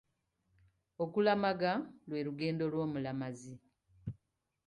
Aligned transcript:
Okulamaga 1.03 1.71
lwe 2.09 2.19
lugendo 2.27 2.63
lw'omulamazi. 2.71 3.55